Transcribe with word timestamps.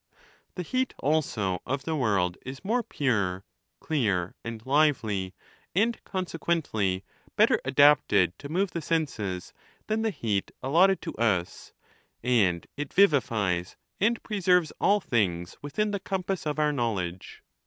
The 0.55 0.63
heat 0.63 0.95
also 0.97 1.61
of 1.63 1.83
the 1.83 1.95
world 1.95 2.35
is 2.43 2.65
more 2.65 2.81
pure, 2.81 3.45
clear, 3.79 4.33
and 4.43 4.65
live 4.65 5.03
ly, 5.03 5.33
and, 5.75 6.03
consequently, 6.05 7.03
better 7.35 7.61
adapted 7.63 8.39
to 8.39 8.49
move 8.49 8.71
the 8.71 8.81
senses 8.81 9.53
than 9.85 10.01
the 10.01 10.09
heat 10.09 10.49
allotted 10.63 11.03
to 11.03 11.13
us; 11.17 11.73
and 12.23 12.65
it 12.75 12.95
vivifies 12.95 13.77
and 13.99 14.23
preserves 14.23 14.73
all 14.81 15.01
things 15.01 15.55
within 15.61 15.91
the 15.91 15.99
compass 15.99 16.47
of 16.47 16.57
our 16.57 16.71
knowledge. 16.73 17.43